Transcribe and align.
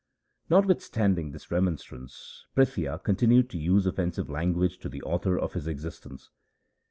1 0.47 0.57
Notwithstanding 0.61 1.29
this 1.29 1.51
remonstrance 1.51 2.47
Prithia 2.55 2.97
con 3.03 3.15
tinued 3.15 3.49
to 3.49 3.59
use 3.59 3.85
offensive 3.85 4.31
language 4.31 4.79
to 4.79 4.89
the 4.89 5.03
author 5.03 5.37
of 5.37 5.53
his 5.53 5.67
existence. 5.67 6.31